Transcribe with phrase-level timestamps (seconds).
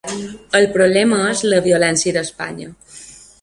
[0.59, 2.73] El problema és la violència d’Espanya.